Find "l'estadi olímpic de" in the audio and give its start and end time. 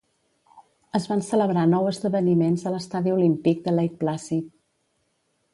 2.77-3.75